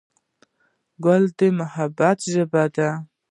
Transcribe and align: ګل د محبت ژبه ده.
ګل 1.03 1.23
د 1.37 1.39
محبت 1.59 2.17
ژبه 2.31 2.63
ده. 2.75 2.89